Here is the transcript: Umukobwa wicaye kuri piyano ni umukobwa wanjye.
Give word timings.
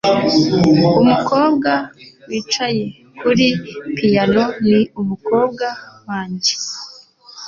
Umukobwa 1.03 1.71
wicaye 2.27 2.85
kuri 3.19 3.47
piyano 3.95 4.43
ni 4.69 4.79
umukobwa 5.01 5.65
wanjye. 6.07 6.53